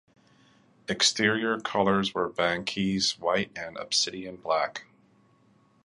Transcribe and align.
Exterior 0.89 1.59
colours 1.59 2.15
were 2.15 2.27
Banquise 2.27 3.19
White 3.19 3.51
and 3.55 3.77
Obsidien 3.77 4.41
Black. 4.41 4.85